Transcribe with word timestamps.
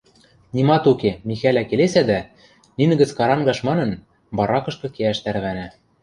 –Нимат 0.55 0.83
уке,– 0.91 1.11
Михӓлӓ 1.27 1.63
келесӓ 1.69 2.03
дӓ, 2.09 2.19
нинӹ 2.77 2.93
гӹц 3.01 3.09
карангаш 3.17 3.59
манын, 3.67 3.91
баракышкы 4.37 4.87
кеӓш 4.95 5.17
тӓрвӓнӓ. 5.23 5.67